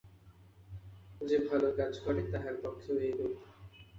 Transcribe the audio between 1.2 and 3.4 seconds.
যে ভাল কাজ করে, তাহার পক্ষেও এইরূপ।